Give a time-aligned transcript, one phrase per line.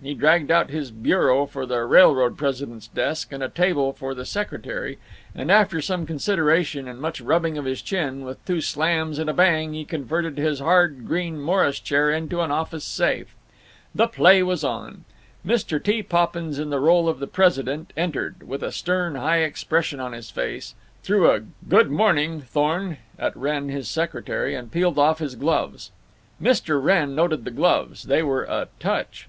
[0.00, 4.24] He dragged out his bureau for the railroad president's desk, and a table for the
[4.24, 4.96] secretary,
[5.34, 9.32] and, after some consideration and much rubbing of his chin, with two slams and a
[9.32, 13.34] bang he converted his hard green Morris chair into an office safe.
[13.92, 15.04] The play was on.
[15.44, 15.82] Mr.
[15.82, 16.04] T.
[16.04, 20.30] Poppins, in the role of the president, entered, with a stern high expression on his
[20.30, 25.90] face, threw a "Good morning, Thorne," at Wrenn, his secretary, and peeled off his gloves.
[26.40, 26.80] (Mr.
[26.80, 29.26] Wrenn noted the gloves; they were a Touch.)